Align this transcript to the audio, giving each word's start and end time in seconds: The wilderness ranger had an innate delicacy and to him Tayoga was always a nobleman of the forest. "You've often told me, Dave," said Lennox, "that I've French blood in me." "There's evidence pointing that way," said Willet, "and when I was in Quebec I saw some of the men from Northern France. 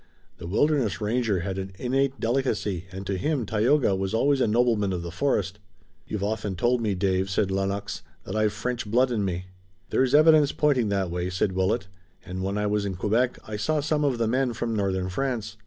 The 0.39 0.47
wilderness 0.47 0.99
ranger 0.99 1.41
had 1.41 1.59
an 1.59 1.73
innate 1.77 2.19
delicacy 2.19 2.85
and 2.91 3.05
to 3.05 3.17
him 3.19 3.45
Tayoga 3.45 3.95
was 3.95 4.15
always 4.15 4.41
a 4.41 4.47
nobleman 4.47 4.93
of 4.93 5.03
the 5.03 5.11
forest. 5.11 5.59
"You've 6.07 6.23
often 6.23 6.55
told 6.55 6.81
me, 6.81 6.95
Dave," 6.95 7.29
said 7.29 7.51
Lennox, 7.51 8.01
"that 8.23 8.35
I've 8.35 8.51
French 8.51 8.89
blood 8.89 9.11
in 9.11 9.23
me." 9.23 9.45
"There's 9.91 10.15
evidence 10.15 10.53
pointing 10.53 10.89
that 10.89 11.11
way," 11.11 11.29
said 11.29 11.51
Willet, 11.51 11.87
"and 12.25 12.41
when 12.43 12.57
I 12.57 12.65
was 12.65 12.83
in 12.83 12.95
Quebec 12.95 13.37
I 13.47 13.57
saw 13.57 13.79
some 13.79 14.03
of 14.03 14.17
the 14.17 14.27
men 14.27 14.53
from 14.53 14.75
Northern 14.75 15.07
France. 15.09 15.57